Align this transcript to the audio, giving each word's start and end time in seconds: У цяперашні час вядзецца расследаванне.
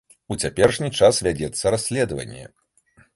У 0.35 0.35
цяперашні 0.43 0.87
час 0.99 1.19
вядзецца 1.27 1.73
расследаванне. 1.75 2.45